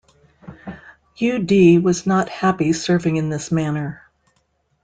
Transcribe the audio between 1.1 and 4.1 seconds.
Yu Di was not happy serving in this manner.